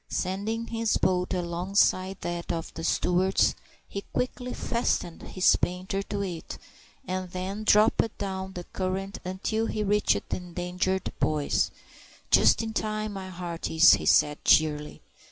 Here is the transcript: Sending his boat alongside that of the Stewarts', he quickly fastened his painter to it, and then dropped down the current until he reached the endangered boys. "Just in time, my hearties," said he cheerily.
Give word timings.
Sending 0.09 0.65
his 0.65 0.97
boat 0.97 1.31
alongside 1.31 2.17
that 2.21 2.51
of 2.51 2.73
the 2.73 2.83
Stewarts', 2.83 3.53
he 3.87 4.01
quickly 4.13 4.51
fastened 4.51 5.21
his 5.21 5.55
painter 5.57 6.01
to 6.01 6.23
it, 6.23 6.57
and 7.07 7.29
then 7.29 7.63
dropped 7.63 8.17
down 8.17 8.53
the 8.53 8.63
current 8.63 9.19
until 9.23 9.67
he 9.67 9.83
reached 9.83 10.27
the 10.29 10.37
endangered 10.37 11.13
boys. 11.19 11.69
"Just 12.31 12.63
in 12.63 12.73
time, 12.73 13.13
my 13.13 13.29
hearties," 13.29 13.89
said 14.09 14.39
he 14.43 14.55
cheerily. 14.55 15.01